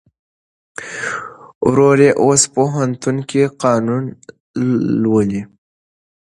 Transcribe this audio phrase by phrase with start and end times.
[1.67, 4.03] ورور یې اوس پوهنتون کې قانون
[5.01, 5.41] لولي.